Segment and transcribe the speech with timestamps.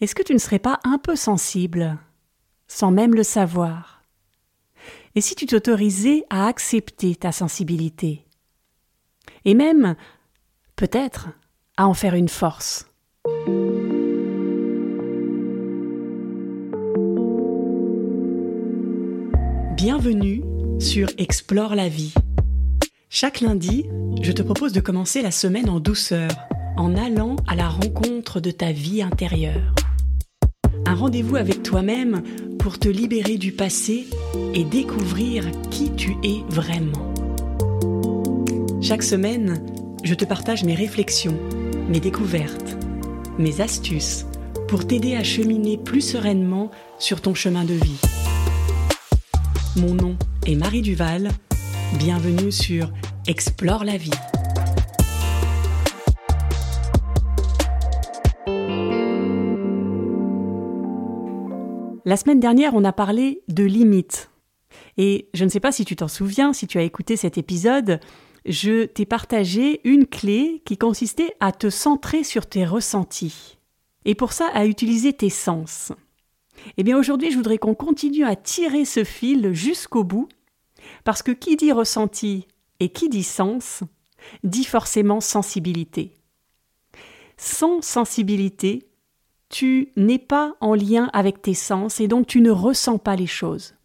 [0.00, 1.96] Est-ce que tu ne serais pas un peu sensible,
[2.66, 4.02] sans même le savoir?
[5.14, 8.24] Et si tu t'autorisais à accepter ta sensibilité?
[9.44, 9.94] Et même,
[10.74, 11.28] peut-être,
[11.76, 12.88] à en faire une force?
[19.76, 20.42] Bienvenue
[20.80, 22.14] sur Explore la vie.
[23.10, 23.86] Chaque lundi,
[24.22, 26.30] je te propose de commencer la semaine en douceur,
[26.76, 29.72] en allant à la rencontre de ta vie intérieure.
[30.86, 32.22] Un rendez-vous avec toi-même
[32.58, 34.06] pour te libérer du passé
[34.54, 37.12] et découvrir qui tu es vraiment.
[38.82, 39.62] Chaque semaine,
[40.02, 41.38] je te partage mes réflexions,
[41.88, 42.76] mes découvertes,
[43.38, 44.26] mes astuces
[44.68, 48.00] pour t'aider à cheminer plus sereinement sur ton chemin de vie.
[49.76, 51.30] Mon nom est Marie Duval.
[51.98, 52.90] Bienvenue sur
[53.26, 54.10] Explore la vie.
[62.06, 64.30] La semaine dernière, on a parlé de limites.
[64.98, 67.98] Et je ne sais pas si tu t'en souviens, si tu as écouté cet épisode,
[68.44, 73.56] je t'ai partagé une clé qui consistait à te centrer sur tes ressentis.
[74.04, 75.92] Et pour ça, à utiliser tes sens.
[76.76, 80.28] Eh bien aujourd'hui, je voudrais qu'on continue à tirer ce fil jusqu'au bout,
[81.04, 82.46] parce que qui dit ressenti
[82.80, 83.82] et qui dit sens,
[84.42, 86.12] dit forcément sensibilité.
[87.38, 88.86] Sans sensibilité,
[89.54, 93.28] tu n'es pas en lien avec tes sens et donc tu ne ressens pas les
[93.28, 93.76] choses.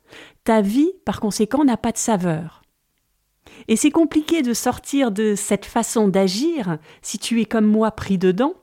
[0.44, 2.64] Ta vie, par conséquent, n'a pas de saveur.
[3.68, 8.18] Et c'est compliqué de sortir de cette façon d'agir si tu es comme moi pris
[8.18, 8.56] dedans,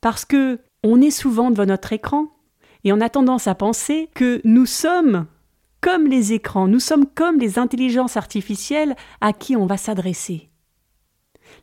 [0.00, 2.28] parce que on est souvent devant notre écran,
[2.84, 5.26] et on a tendance à penser que nous sommes
[5.82, 10.48] comme les écrans, nous sommes comme les intelligences artificielles à qui on va s'adresser.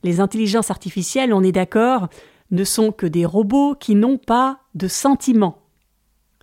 [0.03, 2.09] Les intelligences artificielles, on est d'accord,
[2.51, 5.57] ne sont que des robots qui n'ont pas de sentiments.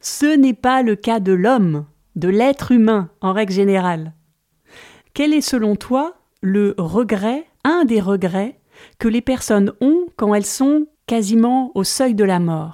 [0.00, 4.14] Ce n'est pas le cas de l'homme, de l'être humain en règle générale.
[5.14, 8.60] Quel est selon toi le regret, un des regrets,
[8.98, 12.72] que les personnes ont quand elles sont quasiment au seuil de la mort?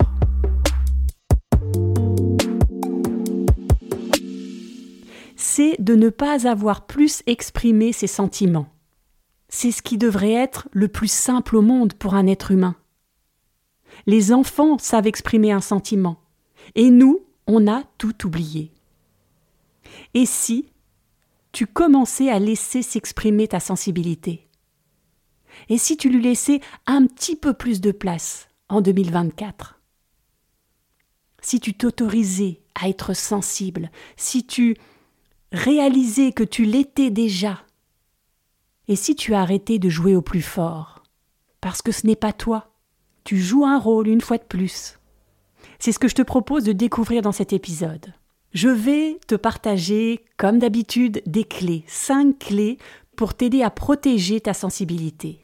[5.37, 8.69] C'est de ne pas avoir plus exprimé ses sentiments.
[9.49, 12.77] C'est ce qui devrait être le plus simple au monde pour un être humain.
[14.07, 16.21] Les enfants savent exprimer un sentiment,
[16.75, 18.73] et nous, on a tout oublié.
[20.15, 20.67] Et si
[21.53, 24.49] tu commençais à laisser s'exprimer ta sensibilité?
[25.69, 29.81] Et si tu lui laissais un petit peu plus de place en 2024
[31.41, 34.77] Si tu t'autorisais à être sensible, si tu
[35.55, 37.63] réaliser que tu l'étais déjà.
[38.89, 41.03] Et si tu arrêté de jouer au plus fort
[41.61, 42.74] Parce que ce n'est pas toi.
[43.25, 44.99] Tu joues un rôle une fois de plus.
[45.79, 48.13] C'est ce que je te propose de découvrir dans cet épisode.
[48.53, 52.79] Je vais te partager, comme d'habitude, des clés, cinq clés
[53.17, 55.41] pour t'aider à protéger ta sensibilité.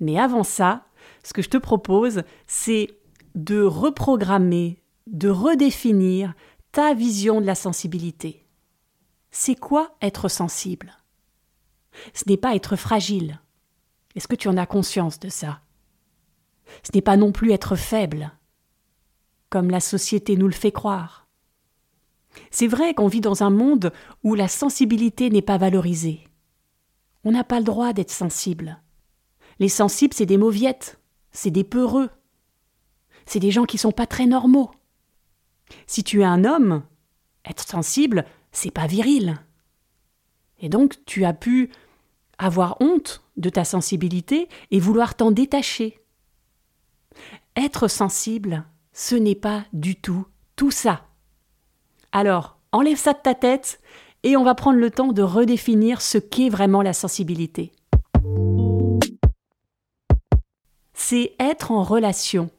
[0.00, 0.86] Mais avant ça,
[1.22, 2.88] ce que je te propose, c'est
[3.34, 6.34] de reprogrammer, de redéfinir
[6.72, 8.44] ta vision de la sensibilité.
[9.30, 10.92] C'est quoi être sensible?
[12.14, 13.40] Ce n'est pas être fragile.
[14.14, 15.60] Est-ce que tu en as conscience de ça?
[16.82, 18.32] Ce n'est pas non plus être faible,
[19.50, 21.28] comme la société nous le fait croire.
[22.50, 23.92] C'est vrai qu'on vit dans un monde
[24.24, 26.26] où la sensibilité n'est pas valorisée.
[27.24, 28.80] On n'a pas le droit d'être sensible.
[29.58, 30.98] Les sensibles, c'est des mauviettes,
[31.30, 32.10] c'est des peureux,
[33.26, 34.70] c'est des gens qui sont pas très normaux.
[35.86, 36.82] Si tu es un homme,
[37.44, 39.36] être sensible, c'est pas viril.
[40.60, 41.70] Et donc tu as pu
[42.38, 46.01] avoir honte de ta sensibilité et vouloir t'en détacher.
[47.56, 51.06] Être sensible, ce n'est pas du tout tout ça.
[52.12, 53.80] Alors, enlève ça de ta tête
[54.22, 57.72] et on va prendre le temps de redéfinir ce qu'est vraiment la sensibilité.
[60.92, 62.50] C'est être en relation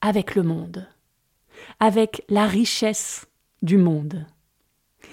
[0.00, 0.86] avec le monde,
[1.80, 3.26] avec la richesse
[3.62, 4.26] du monde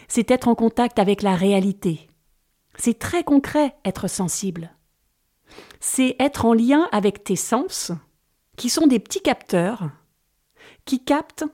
[0.08, 2.08] c'est être en contact avec la réalité.
[2.78, 4.72] C'est très concret être sensible.
[5.80, 7.92] C'est être en lien avec tes sens,
[8.58, 9.90] qui sont des petits capteurs,
[10.84, 11.46] qui captent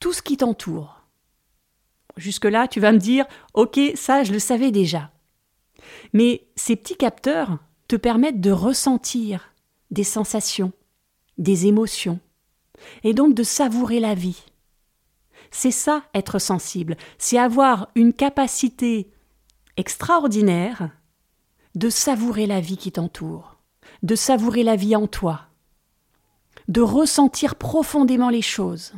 [0.00, 1.02] tout ce qui t'entoure.
[2.16, 5.12] Jusque-là, tu vas me dire, ok, ça, je le savais déjà.
[6.12, 7.58] Mais ces petits capteurs
[7.88, 9.52] te permettent de ressentir
[9.90, 10.72] des sensations,
[11.38, 12.18] des émotions,
[13.04, 14.42] et donc de savourer la vie.
[15.50, 19.10] C'est ça être sensible, c'est avoir une capacité
[19.76, 20.90] extraordinaire
[21.74, 23.58] de savourer la vie qui t'entoure,
[24.02, 25.45] de savourer la vie en toi.
[26.68, 28.92] De ressentir profondément les choses.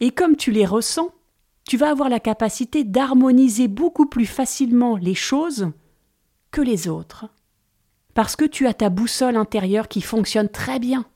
[0.00, 1.10] Et comme tu les ressens,
[1.66, 5.70] tu vas avoir la capacité d'harmoniser beaucoup plus facilement les choses
[6.50, 7.26] que les autres.
[8.12, 11.06] Parce que tu as ta boussole intérieure qui fonctionne très bien.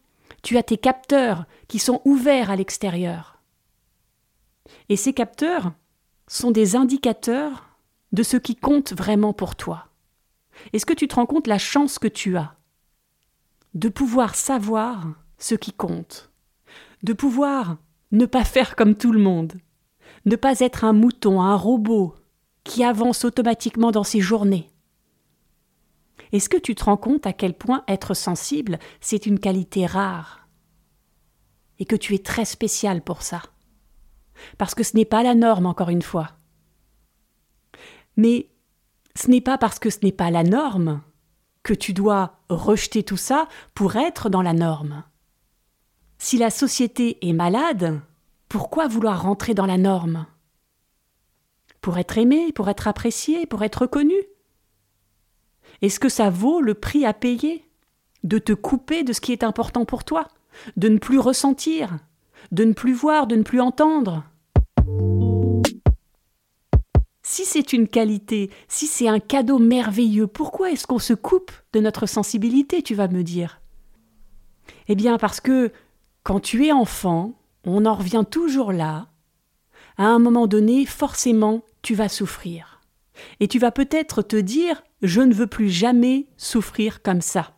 [0.43, 3.41] Tu as tes capteurs qui sont ouverts à l'extérieur.
[4.89, 5.73] Et ces capteurs
[6.27, 7.69] sont des indicateurs
[8.13, 9.89] de ce qui compte vraiment pour toi.
[10.73, 12.58] Est-ce que tu te rends compte la chance que tu as
[13.75, 15.07] de pouvoir savoir
[15.39, 16.31] ce qui compte,
[17.03, 17.77] de pouvoir
[18.11, 19.55] ne pas faire comme tout le monde,
[20.25, 22.15] ne pas être un mouton, un robot
[22.65, 24.71] qui avance automatiquement dans ses journées.
[26.33, 30.47] Est-ce que tu te rends compte à quel point être sensible, c'est une qualité rare
[31.79, 33.43] et que tu es très spécial pour ça?
[34.59, 36.33] Parce que ce n'est pas la norme, encore une fois.
[38.17, 38.51] Mais
[39.15, 41.01] ce n'est pas parce que ce n'est pas la norme
[41.75, 45.05] tu dois rejeter tout ça pour être dans la norme.
[46.19, 48.01] Si la société est malade,
[48.49, 50.27] pourquoi vouloir rentrer dans la norme?
[51.81, 54.17] Pour être aimé, pour être apprécié, pour être reconnu?
[55.81, 57.65] Est-ce que ça vaut le prix à payer
[58.25, 60.27] de te couper de ce qui est important pour toi,
[60.77, 61.99] de ne plus ressentir,
[62.51, 64.25] de ne plus voir, de ne plus entendre?
[67.39, 71.79] Si c'est une qualité, si c'est un cadeau merveilleux, pourquoi est-ce qu'on se coupe de
[71.79, 73.61] notre sensibilité, tu vas me dire?
[74.89, 75.71] Eh bien parce que
[76.25, 79.07] quand tu es enfant, on en revient toujours là.
[79.99, 82.81] À un moment donné, forcément, tu vas souffrir.
[83.39, 87.53] Et tu vas peut-être te dire Je ne veux plus jamais souffrir comme ça.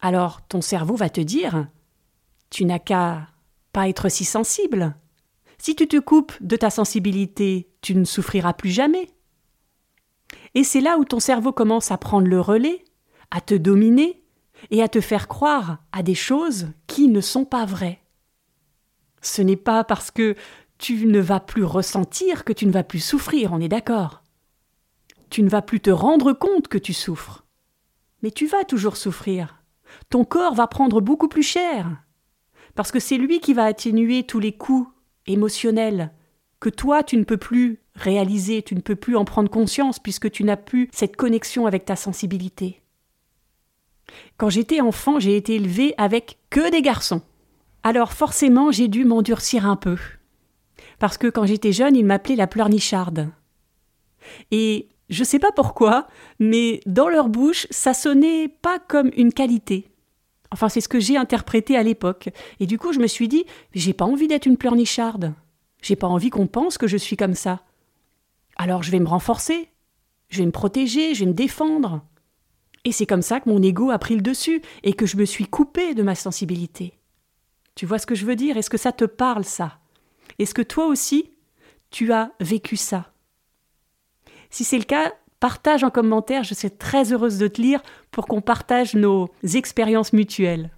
[0.00, 1.68] Alors ton cerveau va te dire
[2.50, 3.28] Tu n'as qu'à
[3.72, 4.96] pas être si sensible.
[5.60, 9.10] Si tu te coupes de ta sensibilité, tu ne souffriras plus jamais.
[10.54, 12.82] Et c'est là où ton cerveau commence à prendre le relais,
[13.30, 14.24] à te dominer
[14.70, 18.00] et à te faire croire à des choses qui ne sont pas vraies.
[19.20, 20.34] Ce n'est pas parce que
[20.78, 24.22] tu ne vas plus ressentir que tu ne vas plus souffrir, on est d'accord.
[25.28, 27.44] Tu ne vas plus te rendre compte que tu souffres.
[28.22, 29.62] Mais tu vas toujours souffrir.
[30.08, 32.02] Ton corps va prendre beaucoup plus cher.
[32.74, 34.88] Parce que c'est lui qui va atténuer tous les coups
[35.26, 36.12] émotionnel
[36.60, 40.30] que toi tu ne peux plus réaliser, tu ne peux plus en prendre conscience puisque
[40.30, 42.82] tu n'as plus cette connexion avec ta sensibilité.
[44.36, 47.22] Quand j'étais enfant, j'ai été élevée avec que des garçons.
[47.82, 49.96] Alors forcément, j'ai dû m'endurcir un peu.
[50.98, 53.30] Parce que quand j'étais jeune, ils m'appelaient la pleurnicharde.
[54.50, 56.06] Et je ne sais pas pourquoi,
[56.38, 59.88] mais dans leur bouche, ça sonnait pas comme une qualité.
[60.52, 62.30] Enfin, c'est ce que j'ai interprété à l'époque.
[62.58, 65.34] Et du coup, je me suis dit, j'ai pas envie d'être une pleurnicharde.
[65.82, 67.62] J'ai pas envie qu'on pense que je suis comme ça.
[68.56, 69.68] Alors je vais me renforcer.
[70.28, 72.02] Je vais me protéger, je vais me défendre.
[72.84, 75.24] Et c'est comme ça que mon ego a pris le dessus et que je me
[75.24, 76.98] suis coupée de ma sensibilité.
[77.74, 78.56] Tu vois ce que je veux dire?
[78.56, 79.78] Est-ce que ça te parle, ça?
[80.38, 81.30] Est-ce que toi aussi,
[81.90, 83.12] tu as vécu ça?
[84.50, 88.26] Si c'est le cas, Partage en commentaire, je serai très heureuse de te lire pour
[88.26, 90.70] qu'on partage nos expériences mutuelles.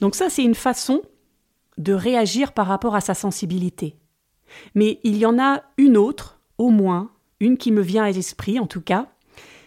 [0.00, 1.02] Donc ça, c'est une façon
[1.78, 3.96] de réagir par rapport à sa sensibilité.
[4.76, 7.10] Mais il y en a une autre, au moins,
[7.40, 9.08] une qui me vient à l'esprit en tout cas,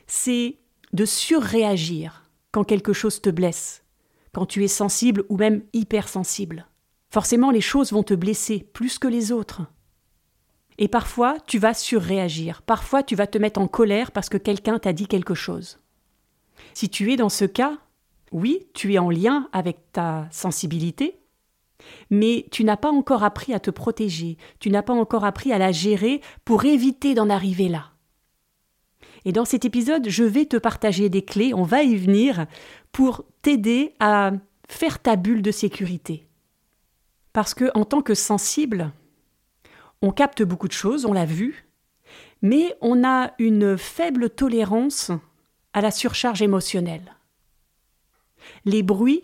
[0.06, 0.60] c'est
[0.94, 2.24] de surréagir
[2.54, 3.84] quand quelque chose te blesse,
[4.32, 6.68] quand tu es sensible ou même hypersensible.
[7.10, 9.62] Forcément, les choses vont te blesser plus que les autres.
[10.78, 12.62] Et parfois, tu vas surréagir.
[12.62, 15.80] Parfois, tu vas te mettre en colère parce que quelqu'un t'a dit quelque chose.
[16.74, 17.78] Si tu es dans ce cas,
[18.32, 21.20] oui, tu es en lien avec ta sensibilité,
[22.10, 25.58] mais tu n'as pas encore appris à te protéger, tu n'as pas encore appris à
[25.58, 27.92] la gérer pour éviter d'en arriver là.
[29.26, 32.46] Et dans cet épisode, je vais te partager des clés, on va y venir,
[32.92, 34.32] pour t'aider à
[34.70, 36.27] faire ta bulle de sécurité.
[37.38, 38.92] Parce que, en tant que sensible,
[40.02, 41.68] on capte beaucoup de choses, on l'a vu,
[42.42, 45.12] mais on a une faible tolérance
[45.72, 47.16] à la surcharge émotionnelle.
[48.66, 49.24] Les bruits,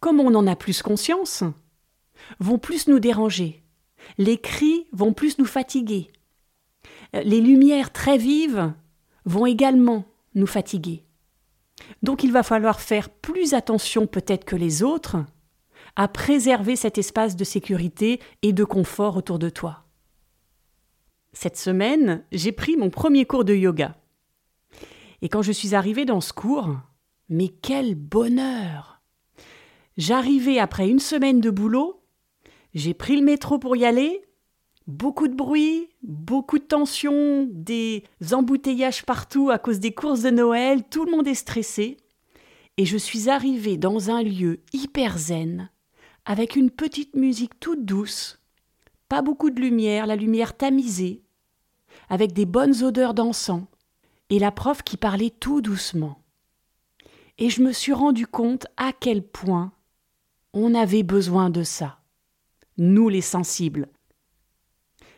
[0.00, 1.44] comme on en a plus conscience,
[2.40, 3.62] vont plus nous déranger.
[4.18, 6.10] Les cris vont plus nous fatiguer.
[7.12, 8.72] Les lumières très vives
[9.26, 11.04] vont également nous fatiguer.
[12.02, 15.18] Donc il va falloir faire plus attention peut-être que les autres
[15.96, 19.84] à préserver cet espace de sécurité et de confort autour de toi.
[21.32, 23.96] Cette semaine, j'ai pris mon premier cours de yoga.
[25.22, 26.76] Et quand je suis arrivée dans ce cours,
[27.28, 29.00] mais quel bonheur
[29.96, 32.02] J'arrivais après une semaine de boulot,
[32.74, 34.22] j'ai pris le métro pour y aller,
[34.86, 40.82] beaucoup de bruit, beaucoup de tension, des embouteillages partout à cause des courses de Noël,
[40.88, 41.98] tout le monde est stressé.
[42.78, 45.70] Et je suis arrivée dans un lieu hyper zen,
[46.24, 48.38] avec une petite musique toute douce,
[49.08, 51.22] pas beaucoup de lumière, la lumière tamisée,
[52.08, 53.64] avec des bonnes odeurs d'encens,
[54.30, 56.22] et la prof qui parlait tout doucement.
[57.38, 59.72] Et je me suis rendu compte à quel point
[60.54, 62.00] on avait besoin de ça,
[62.78, 63.88] nous les sensibles,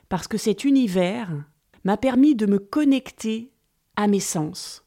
[0.09, 1.31] parce que cet univers
[1.85, 3.53] m'a permis de me connecter
[3.97, 4.85] à mes sens.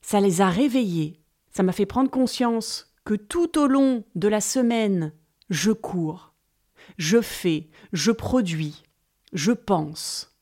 [0.00, 4.40] Ça les a réveillés, ça m'a fait prendre conscience que tout au long de la
[4.40, 5.12] semaine,
[5.48, 6.34] je cours,
[6.98, 8.82] je fais, je produis,
[9.32, 10.36] je pense,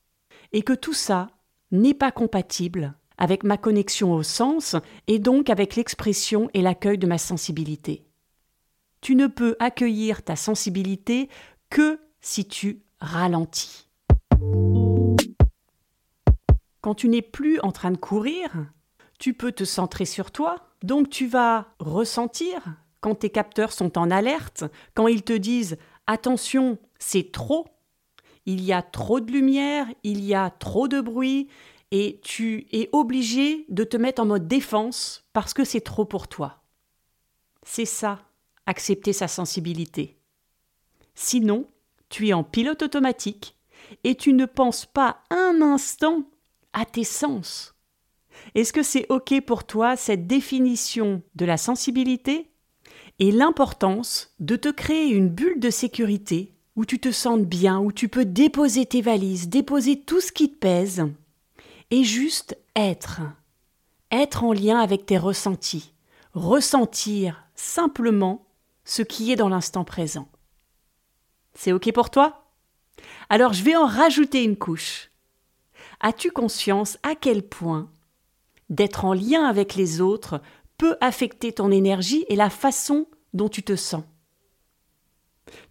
[0.53, 1.29] et que tout ça
[1.71, 4.77] n'est pas compatible avec ma connexion au sens
[5.09, 8.07] et donc avec l'expression et l'accueil de ma sensibilité.
[9.03, 11.29] Tu ne peux accueillir ta sensibilité
[11.69, 13.91] que si tu ralentis.
[16.81, 18.51] Quand tu n'es plus en train de courir,
[19.19, 24.11] tu peux te centrer sur toi, donc tu vas ressentir quand tes capteurs sont en
[24.11, 24.65] alerte,
[24.95, 27.67] quand ils te disent attention, c'est trop,
[28.47, 31.49] il y a trop de lumière, il y a trop de bruit,
[31.91, 36.29] et tu es obligé de te mettre en mode défense parce que c'est trop pour
[36.29, 36.63] toi.
[37.63, 38.21] C'est ça,
[38.67, 40.19] accepter sa sensibilité.
[41.15, 41.67] Sinon,
[42.11, 43.57] tu es en pilote automatique
[44.03, 46.25] et tu ne penses pas un instant
[46.73, 47.74] à tes sens.
[48.55, 52.51] Est-ce que c'est OK pour toi cette définition de la sensibilité
[53.19, 57.93] et l'importance de te créer une bulle de sécurité où tu te sentes bien, où
[57.93, 61.05] tu peux déposer tes valises, déposer tout ce qui te pèse
[61.91, 63.21] et juste être.
[64.11, 65.93] Être en lien avec tes ressentis.
[66.35, 68.47] Ressentir simplement
[68.85, 70.29] ce qui est dans l'instant présent.
[71.55, 72.45] C'est OK pour toi?
[73.29, 75.11] Alors je vais en rajouter une couche.
[76.01, 77.89] As-tu conscience à quel point
[78.71, 80.41] d'être en lien avec les autres
[80.79, 84.05] peut affecter ton énergie et la façon dont tu te sens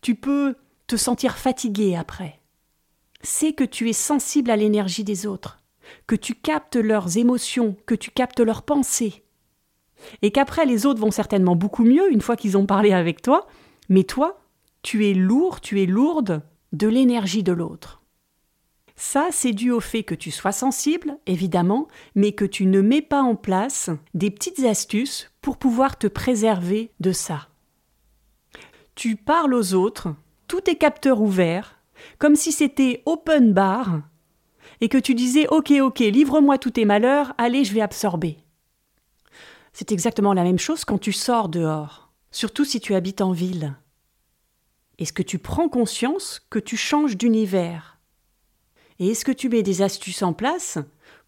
[0.02, 0.56] Tu peux
[0.88, 2.40] te sentir fatigué après.
[3.22, 5.60] C'est que tu es sensible à l'énergie des autres,
[6.08, 9.24] que tu captes leurs émotions, que tu captes leurs pensées.
[10.22, 13.48] Et qu'après les autres vont certainement beaucoup mieux une fois qu'ils ont parlé avec toi,
[13.88, 14.42] mais toi,
[14.82, 16.42] tu es lourd, tu es lourde
[16.74, 18.03] de l'énergie de l'autre.
[18.96, 23.02] Ça, c'est dû au fait que tu sois sensible, évidemment, mais que tu ne mets
[23.02, 27.50] pas en place des petites astuces pour pouvoir te préserver de ça.
[28.96, 30.16] Tu parles aux autres,
[30.48, 31.80] tous tes capteurs ouverts,
[32.20, 34.02] comme si c'était open bar,
[34.82, 38.38] et que tu disais Ok, ok, livre-moi tous tes malheurs, allez, je vais absorber.
[39.74, 43.74] C'est exactement la même chose quand tu sors dehors, surtout si tu habites en ville.
[45.00, 47.93] Est-ce que tu prends conscience que tu changes d'univers?
[49.04, 50.78] Et est-ce que tu mets des astuces en place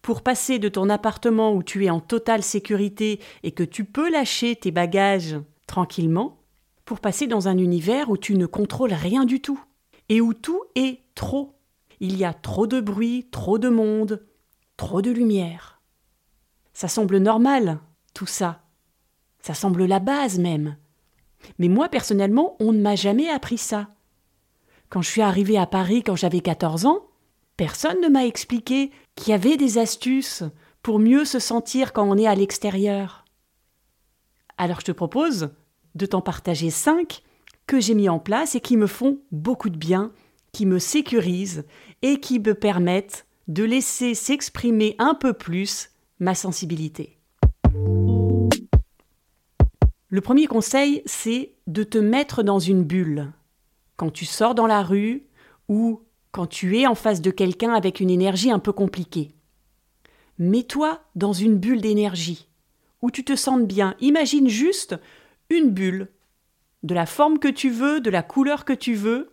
[0.00, 4.10] pour passer de ton appartement où tu es en totale sécurité et que tu peux
[4.10, 6.40] lâcher tes bagages tranquillement,
[6.86, 9.62] pour passer dans un univers où tu ne contrôles rien du tout
[10.08, 11.58] et où tout est trop?
[12.00, 14.26] Il y a trop de bruit, trop de monde,
[14.78, 15.82] trop de lumière.
[16.72, 17.78] Ça semble normal,
[18.14, 18.62] tout ça.
[19.42, 20.78] Ça semble la base même.
[21.58, 23.88] Mais moi, personnellement, on ne m'a jamais appris ça.
[24.88, 27.06] Quand je suis arrivée à Paris quand j'avais 14 ans,
[27.56, 30.44] personne ne m'a expliqué qu'il y avait des astuces
[30.82, 33.24] pour mieux se sentir quand on est à l'extérieur.
[34.58, 35.50] Alors je te propose
[35.94, 37.22] de t'en partager cinq
[37.66, 40.12] que j'ai mis en place et qui me font beaucoup de bien,
[40.52, 41.64] qui me sécurisent
[42.02, 47.18] et qui me permettent de laisser s'exprimer un peu plus ma sensibilité.
[50.08, 53.32] Le premier conseil, c'est de te mettre dans une bulle.
[53.96, 55.26] Quand tu sors dans la rue
[55.68, 59.34] ou quand tu es en face de quelqu'un avec une énergie un peu compliquée.
[60.38, 62.48] Mets-toi dans une bulle d'énergie,
[63.02, 63.94] où tu te sentes bien.
[64.00, 64.96] Imagine juste
[65.48, 66.08] une bulle,
[66.82, 69.32] de la forme que tu veux, de la couleur que tu veux,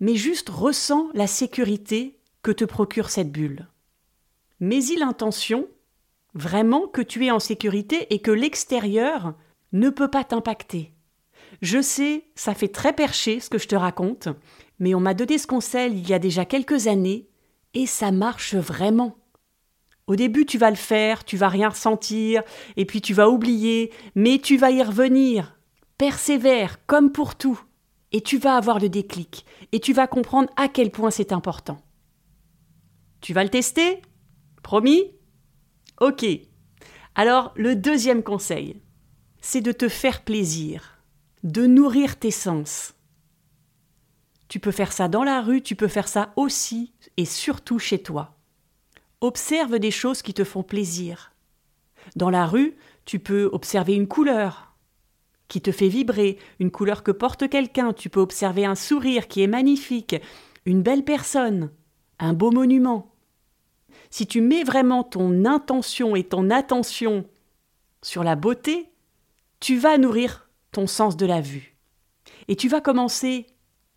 [0.00, 3.68] mais juste ressens la sécurité que te procure cette bulle.
[4.60, 5.68] Mets-y l'intention,
[6.34, 9.34] vraiment que tu es en sécurité et que l'extérieur
[9.72, 10.92] ne peut pas t'impacter.
[11.62, 14.28] Je sais, ça fait très perché ce que je te raconte,
[14.80, 17.28] mais on m'a donné ce conseil il y a déjà quelques années,
[17.74, 19.16] et ça marche vraiment.
[20.08, 22.42] Au début, tu vas le faire, tu vas rien ressentir,
[22.76, 25.56] et puis tu vas oublier, mais tu vas y revenir.
[25.98, 27.60] Persévère, comme pour tout,
[28.10, 31.80] et tu vas avoir le déclic, et tu vas comprendre à quel point c'est important.
[33.20, 34.02] Tu vas le tester?
[34.62, 35.12] Promis?
[36.00, 36.24] Ok.
[37.14, 38.80] Alors, le deuxième conseil,
[39.40, 40.98] c'est de te faire plaisir,
[41.44, 42.94] de nourrir tes sens.
[44.50, 48.02] Tu peux faire ça dans la rue, tu peux faire ça aussi et surtout chez
[48.02, 48.36] toi.
[49.20, 51.32] Observe des choses qui te font plaisir.
[52.16, 54.74] Dans la rue, tu peux observer une couleur
[55.46, 59.40] qui te fait vibrer, une couleur que porte quelqu'un, tu peux observer un sourire qui
[59.40, 60.16] est magnifique,
[60.66, 61.70] une belle personne,
[62.18, 63.14] un beau monument.
[64.10, 67.24] Si tu mets vraiment ton intention et ton attention
[68.02, 68.90] sur la beauté,
[69.60, 71.76] tu vas nourrir ton sens de la vue.
[72.48, 73.46] Et tu vas commencer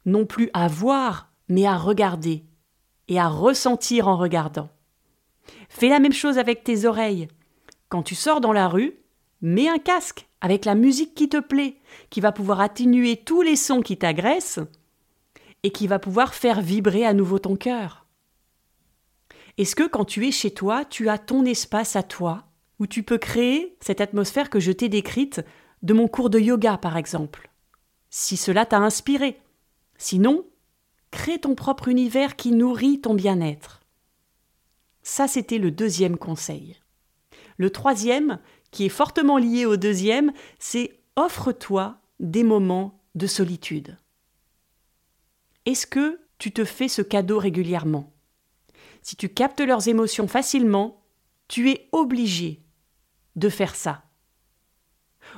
[0.06, 2.44] non plus à voir, mais à regarder
[3.08, 4.70] et à ressentir en regardant.
[5.70, 7.28] Fais la même chose avec tes oreilles.
[7.90, 8.96] Quand tu sors dans la rue,
[9.42, 11.78] mets un casque avec la musique qui te plaît,
[12.10, 14.60] qui va pouvoir atténuer tous les sons qui t'agressent
[15.64, 18.06] et qui va pouvoir faire vibrer à nouveau ton cœur.
[19.58, 22.46] Est-ce que quand tu es chez toi, tu as ton espace à toi,
[22.80, 25.42] où tu peux créer cette atmosphère que je t'ai décrite
[25.84, 27.50] de mon cours de yoga par exemple?
[28.10, 29.40] Si cela t'a inspiré.
[30.04, 30.46] Sinon,
[31.12, 33.80] crée ton propre univers qui nourrit ton bien-être.
[35.02, 36.78] Ça, c'était le deuxième conseil.
[37.56, 43.98] Le troisième, qui est fortement lié au deuxième, c'est offre-toi des moments de solitude.
[45.66, 48.12] Est-ce que tu te fais ce cadeau régulièrement?
[49.04, 51.02] Si tu captes leurs émotions facilement,
[51.48, 52.62] tu es obligé
[53.38, 54.04] de faire ça.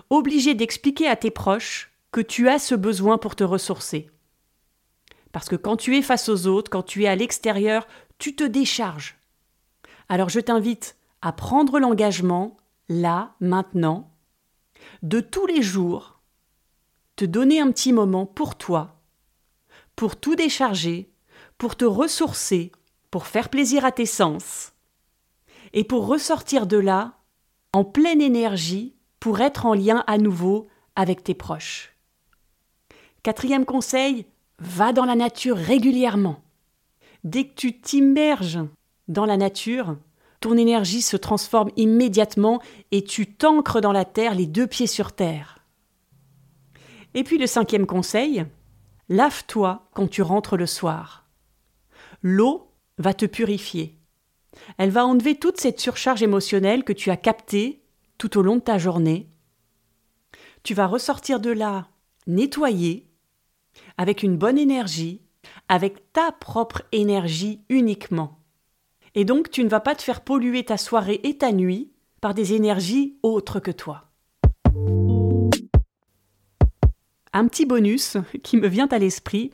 [0.09, 4.09] Obligé d'expliquer à tes proches que tu as ce besoin pour te ressourcer.
[5.35, 7.89] Parce que quand tu es face aux autres, quand tu es à l'extérieur,
[8.19, 9.17] tu te décharges.
[10.07, 12.55] Alors je t'invite à prendre l'engagement,
[12.87, 14.09] là, maintenant,
[15.03, 16.21] de tous les jours,
[17.17, 19.01] te donner un petit moment pour toi,
[19.97, 21.11] pour tout décharger,
[21.57, 22.71] pour te ressourcer,
[23.11, 24.71] pour faire plaisir à tes sens,
[25.73, 27.17] et pour ressortir de là
[27.73, 31.93] en pleine énergie pour être en lien à nouveau avec tes proches.
[33.21, 34.27] Quatrième conseil,
[34.59, 36.41] va dans la nature régulièrement.
[37.23, 38.59] Dès que tu t'immerges
[39.07, 39.97] dans la nature,
[40.39, 45.11] ton énergie se transforme immédiatement et tu t'ancres dans la terre les deux pieds sur
[45.11, 45.59] terre.
[47.13, 48.45] Et puis le cinquième conseil,
[49.07, 51.25] Lave-toi quand tu rentres le soir.
[52.23, 53.99] L'eau va te purifier.
[54.77, 57.83] Elle va enlever toute cette surcharge émotionnelle que tu as captée
[58.17, 59.29] tout au long de ta journée.
[60.63, 61.87] Tu vas ressortir de là
[62.25, 63.07] nettoyé,
[63.97, 65.21] avec une bonne énergie,
[65.67, 68.39] avec ta propre énergie uniquement.
[69.15, 72.33] Et donc tu ne vas pas te faire polluer ta soirée et ta nuit par
[72.33, 74.11] des énergies autres que toi.
[77.33, 79.51] Un petit bonus qui me vient à l'esprit,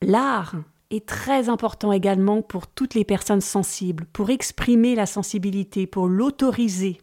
[0.00, 0.56] l'art
[0.90, 7.00] est très important également pour toutes les personnes sensibles, pour exprimer la sensibilité, pour l'autoriser.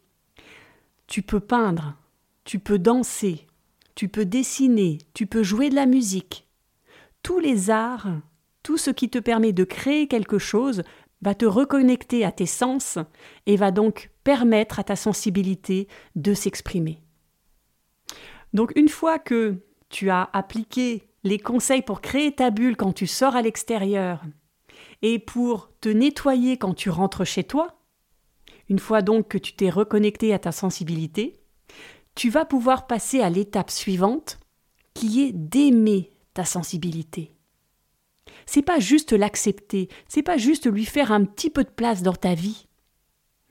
[1.08, 1.96] Tu peux peindre,
[2.44, 3.48] tu peux danser,
[4.00, 6.48] tu peux dessiner, tu peux jouer de la musique.
[7.22, 8.08] Tous les arts,
[8.64, 10.84] tout ce qui te permet de créer quelque chose
[11.22, 12.98] va te reconnecter à tes sens
[13.46, 17.02] et va donc permettre à ta sensibilité de s'exprimer.
[18.54, 19.58] Donc une fois que
[19.90, 24.24] tu as appliqué les conseils pour créer ta bulle quand tu sors à l'extérieur
[25.02, 27.82] et pour te nettoyer quand tu rentres chez toi,
[28.70, 31.38] une fois donc que tu t'es reconnecté à ta sensibilité,
[32.19, 34.39] tu vas pouvoir passer à l'étape suivante
[34.93, 37.34] qui est d'aimer ta sensibilité.
[38.45, 42.12] C'est pas juste l'accepter, c'est pas juste lui faire un petit peu de place dans
[42.12, 42.67] ta vie.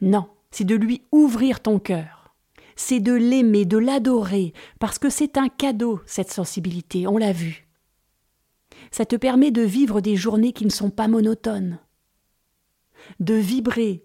[0.03, 2.35] Non, c'est de lui ouvrir ton cœur
[2.77, 7.67] c'est de l'aimer, de l'adorer, parce que c'est un cadeau, cette sensibilité, on l'a vu.
[8.93, 11.81] Ça te permet de vivre des journées qui ne sont pas monotones,
[13.19, 14.05] de vibrer,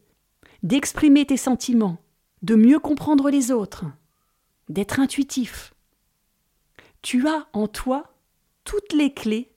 [0.63, 1.99] d'exprimer tes sentiments,
[2.41, 3.85] de mieux comprendre les autres,
[4.69, 5.73] d'être intuitif.
[7.01, 8.13] Tu as en toi
[8.63, 9.51] toutes les clés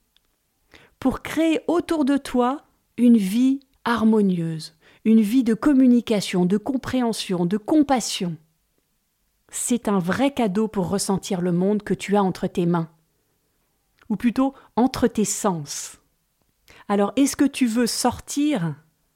[0.99, 2.63] pour créer autour de toi
[2.97, 8.37] une vie harmonieuse, une vie de communication, de compréhension, de compassion
[9.49, 12.89] c'est un vrai cadeau pour ressentir le monde que tu as entre tes mains,
[14.09, 15.99] ou plutôt entre tes sens.
[16.87, 18.75] Alors est-ce que tu veux sortir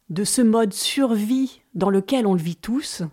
[0.09, 3.03] de ce mode survie dans lequel on le vit tous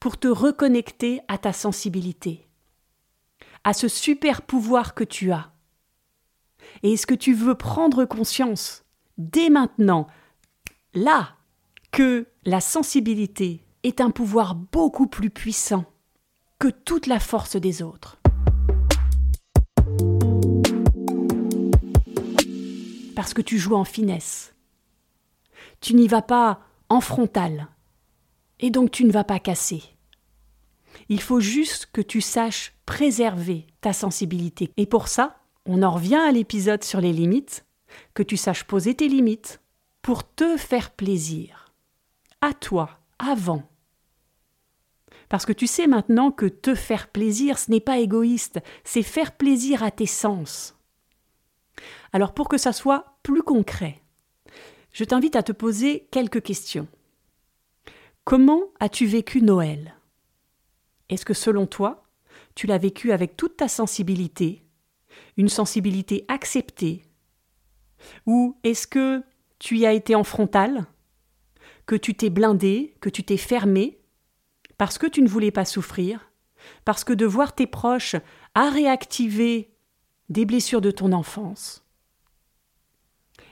[0.00, 2.46] pour te reconnecter à ta sensibilité,
[3.64, 5.52] à ce super pouvoir que tu as
[6.82, 8.84] Et est-ce que tu veux prendre conscience
[9.18, 10.06] dès maintenant,
[10.94, 11.36] là,
[11.92, 15.84] que la sensibilité est un pouvoir beaucoup plus puissant
[16.58, 18.18] que toute la force des autres?
[23.14, 24.54] Parce que tu joues en finesse.
[25.80, 27.68] Tu n'y vas pas en frontal.
[28.60, 29.82] Et donc tu ne vas pas casser.
[31.08, 34.72] Il faut juste que tu saches préserver ta sensibilité.
[34.76, 37.64] Et pour ça, on en revient à l'épisode sur les limites.
[38.14, 39.60] que tu saches poser tes limites
[40.02, 41.72] pour te faire plaisir.
[42.40, 43.62] À toi, avant.
[45.28, 49.36] Parce que tu sais maintenant que te faire plaisir, ce n'est pas égoïste, c'est faire
[49.36, 50.76] plaisir à tes sens.
[52.12, 54.02] Alors pour que ça soit plus concret,
[54.92, 56.88] je t'invite à te poser quelques questions.
[58.26, 59.94] Comment as-tu vécu Noël?
[61.08, 62.02] Est-ce que selon toi,
[62.56, 64.66] tu l'as vécu avec toute ta sensibilité,
[65.36, 67.04] une sensibilité acceptée?
[68.26, 69.22] Ou est-ce que
[69.60, 70.86] tu y as été en frontal
[71.86, 74.00] Que tu t'es blindé, que tu t'es fermé
[74.76, 76.32] parce que tu ne voulais pas souffrir,
[76.84, 78.16] parce que de voir tes proches
[78.56, 79.72] a réactivé
[80.30, 81.86] des blessures de ton enfance?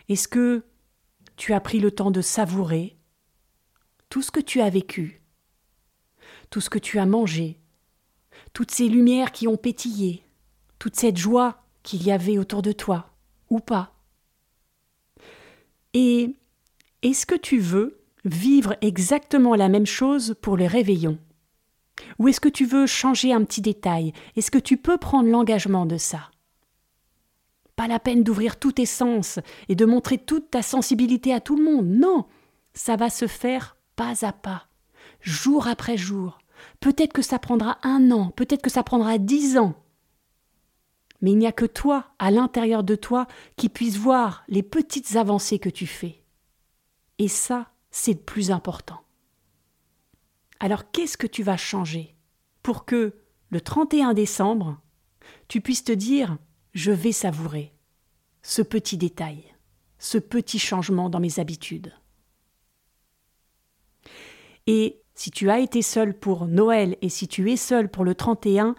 [0.08, 0.64] Est-ce que
[1.37, 2.98] tu as pris le temps de savourer
[4.14, 5.20] tout ce que tu as vécu,
[6.48, 7.59] tout ce que tu as mangé,
[8.53, 10.22] toutes ces lumières qui ont pétillé,
[10.79, 13.11] toute cette joie qu'il y avait autour de toi,
[13.50, 13.92] ou pas.
[15.94, 16.37] Et
[17.03, 21.18] est-ce que tu veux vivre exactement la même chose pour le réveillon?
[22.20, 24.12] Ou est-ce que tu veux changer un petit détail?
[24.37, 26.31] Est-ce que tu peux prendre l'engagement de ça?
[27.74, 31.57] Pas la peine d'ouvrir tous tes sens et de montrer toute ta sensibilité à tout
[31.57, 31.88] le monde.
[31.88, 32.27] Non,
[32.74, 34.66] ça va se faire pas à pas,
[35.20, 36.38] jour après jour.
[36.80, 39.74] Peut-être que ça prendra un an, peut-être que ça prendra dix ans.
[41.20, 43.26] Mais il n'y a que toi, à l'intérieur de toi,
[43.57, 46.22] qui puisse voir les petites avancées que tu fais.
[47.18, 49.00] Et ça, c'est le plus important.
[50.61, 52.14] Alors qu'est-ce que tu vas changer
[52.62, 53.14] pour que
[53.50, 54.80] le 31 décembre,
[55.48, 56.38] tu puisses te dire
[56.72, 57.72] je vais savourer
[58.42, 59.54] ce petit détail,
[59.98, 61.92] ce petit changement dans mes habitudes?
[64.66, 68.14] Et si tu as été seul pour Noël et si tu es seul pour le
[68.14, 68.74] 31,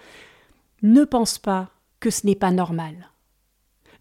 [0.81, 1.69] ne pense pas
[1.99, 3.11] que ce n'est pas normal.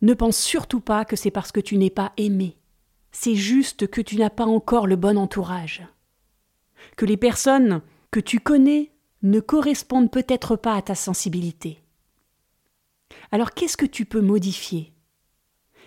[0.03, 2.59] Ne pense surtout pas que c'est parce que tu n'es pas aimé
[3.15, 5.87] c'est juste que tu n'as pas encore le bon entourage.
[6.97, 8.91] Que les personnes que tu connais
[9.23, 11.79] ne correspondent peut-être pas à ta sensibilité.
[13.31, 14.93] Alors qu'est-ce que tu peux modifier?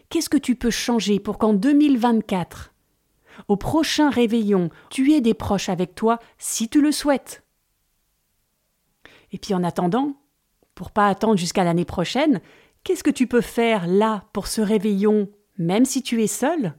[0.09, 2.73] Qu'est-ce que tu peux changer pour qu'en 2024,
[3.47, 7.43] au prochain réveillon, tu aies des proches avec toi si tu le souhaites.
[9.31, 10.15] Et puis en attendant,
[10.75, 12.41] pour pas attendre jusqu'à l'année prochaine,
[12.83, 16.75] qu'est-ce que tu peux faire là pour ce réveillon, même si tu es seul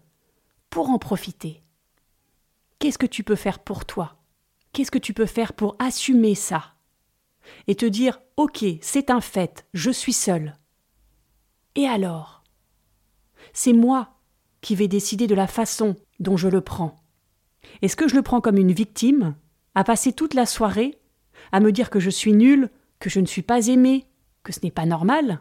[0.71, 1.63] pour en profiter?
[2.79, 4.17] Qu'est-ce que tu peux faire pour toi?
[4.73, 6.75] Qu'est-ce que tu peux faire pour assumer ça?
[7.67, 10.57] Et te dire Ok, c'est un fait, je suis seul.
[11.75, 12.45] Et alors?
[13.53, 14.15] C'est moi
[14.61, 16.97] qui vais décider de la façon dont je le prends.
[17.83, 19.35] Est-ce que je le prends comme une victime,
[19.75, 20.99] à passer toute la soirée,
[21.53, 24.07] à me dire que je suis nul, que je ne suis pas aimé,
[24.43, 25.41] que ce n'est pas normal?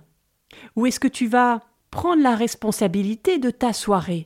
[0.75, 1.61] Ou est-ce que tu vas
[1.91, 4.25] prendre la responsabilité de ta soirée?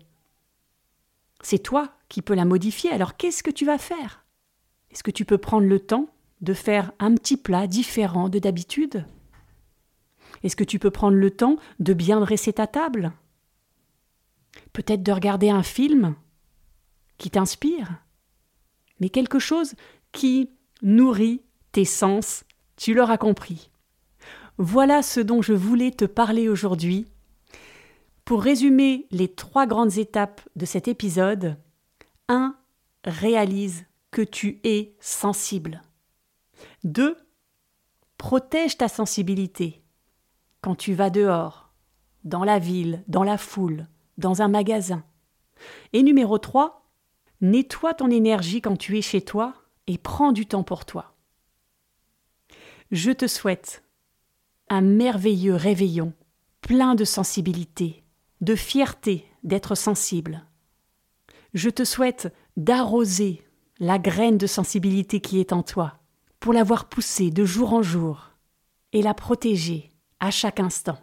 [1.42, 4.26] C'est toi qui peux la modifier, alors qu'est-ce que tu vas faire?
[4.92, 6.10] Est-ce que tu peux prendre le temps
[6.42, 9.06] de faire un petit plat différent de d'habitude?
[10.44, 13.12] Est-ce que tu peux prendre le temps de bien dresser ta table?
[14.74, 16.16] Peut-être de regarder un film
[17.22, 18.04] qui t'inspire,
[19.00, 19.76] mais quelque chose
[20.12, 20.50] qui
[20.82, 22.46] nourrit tes sens,
[22.78, 23.70] tu l'auras compris.
[24.58, 27.06] Voilà ce dont je voulais te parler aujourd'hui
[28.26, 31.58] pour résumer les trois grandes étapes de cet épisode,
[32.28, 32.56] 1.
[33.06, 35.84] Réalise que tu es sensible.
[36.86, 37.16] 2.
[38.18, 39.84] Protège ta sensibilité.
[40.62, 41.72] Quand tu vas dehors,
[42.24, 45.04] dans la ville, dans la foule, dans un magasin.
[45.94, 46.81] Et numéro 3.
[47.42, 49.54] Nettoie ton énergie quand tu es chez toi
[49.88, 51.16] et prends du temps pour toi.
[52.92, 53.84] Je te souhaite
[54.70, 56.14] un merveilleux réveillon,
[56.62, 58.04] plein de sensibilité,
[58.42, 60.46] de fierté d'être sensible.
[61.54, 63.42] Je te souhaite d'arroser
[63.80, 66.00] la graine de sensibilité qui est en toi,
[66.40, 68.32] pour l'avoir poussée de jour en jour
[68.94, 71.00] et la protéger à chaque instant.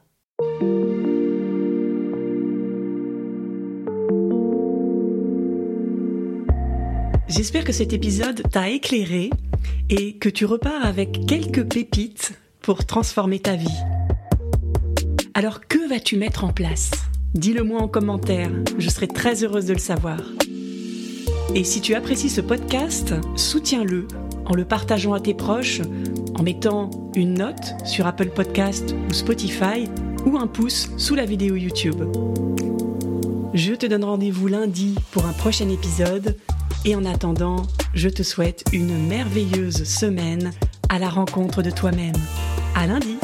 [7.29, 9.29] J'espère que cet épisode t'a éclairé
[9.91, 13.67] et que tu repars avec quelques pépites pour transformer ta vie.
[15.35, 16.91] Alors que vas-tu mettre en place?
[17.35, 20.21] Dis-le moi en commentaire, je serai très heureuse de le savoir.
[21.55, 24.09] Et si tu apprécies ce podcast, soutiens-le
[24.47, 25.83] en le partageant à tes proches,
[26.35, 29.85] en mettant une note sur Apple Podcast ou Spotify
[30.25, 32.05] ou un pouce sous la vidéo YouTube.
[33.53, 36.37] Je te donne rendez-vous lundi pour un prochain épisode
[36.85, 40.53] et en attendant, je te souhaite une merveilleuse semaine
[40.89, 42.17] à la rencontre de toi-même.
[42.75, 43.19] À lundi!